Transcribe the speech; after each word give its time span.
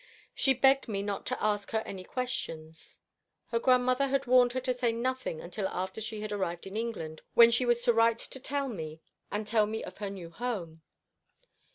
She 0.33 0.55
begged 0.55 0.87
me 0.87 1.03
not 1.03 1.27
to 1.27 1.39
ask 1.43 1.69
her 1.69 1.83
any 1.85 2.03
questions. 2.03 2.97
Her 3.49 3.59
grandmother 3.59 4.07
had 4.07 4.25
warned 4.25 4.53
her 4.53 4.59
to 4.61 4.73
say 4.73 4.91
nothing 4.91 5.39
until 5.39 5.67
after 5.67 6.01
she 6.01 6.21
had 6.21 6.31
arrived 6.31 6.65
in 6.65 6.75
England, 6.75 7.21
when 7.35 7.51
she 7.51 7.65
was 7.67 7.83
to 7.83 7.93
write 7.93 8.17
to 8.17 8.67
me 8.67 8.99
and 9.29 9.45
tell 9.45 9.67
me 9.67 9.83
of 9.83 9.99
her 9.99 10.09
new 10.09 10.31
home. 10.31 10.81